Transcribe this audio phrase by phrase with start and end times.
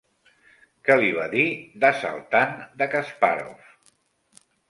[0.87, 1.43] Què li va dir
[1.83, 3.71] d'assaltant de Kaspàrov?